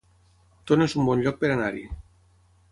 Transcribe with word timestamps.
Tona 0.71 0.87
es 0.87 0.95
un 1.03 1.11
bon 1.11 1.23
lloc 1.27 1.39
per 1.45 1.53
anar-hi 1.59 1.87